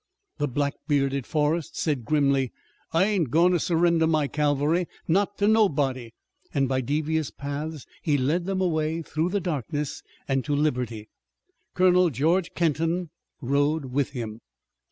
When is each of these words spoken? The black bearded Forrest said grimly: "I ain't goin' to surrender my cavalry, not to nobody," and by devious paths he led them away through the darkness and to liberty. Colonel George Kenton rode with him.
The 0.39 0.47
black 0.47 0.73
bearded 0.87 1.27
Forrest 1.27 1.77
said 1.77 2.05
grimly: 2.05 2.51
"I 2.91 3.03
ain't 3.03 3.29
goin' 3.29 3.51
to 3.51 3.59
surrender 3.59 4.07
my 4.07 4.27
cavalry, 4.27 4.87
not 5.07 5.37
to 5.37 5.47
nobody," 5.47 6.09
and 6.51 6.67
by 6.67 6.81
devious 6.81 7.29
paths 7.29 7.85
he 8.01 8.17
led 8.17 8.47
them 8.47 8.61
away 8.61 9.03
through 9.03 9.29
the 9.29 9.39
darkness 9.39 10.01
and 10.27 10.43
to 10.43 10.55
liberty. 10.55 11.09
Colonel 11.75 12.09
George 12.09 12.55
Kenton 12.55 13.11
rode 13.43 13.91
with 13.93 14.09
him. 14.13 14.39